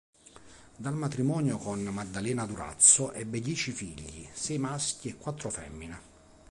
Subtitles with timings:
[0.77, 5.99] Dal matrimonio con Maddalena Durazzo ebbe dieci figli: sei maschi e quattro femmine.